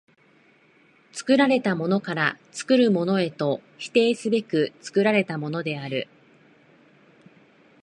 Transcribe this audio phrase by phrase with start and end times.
[1.13, 6.07] 作られたものから作るものへと否定すべく作られたものである。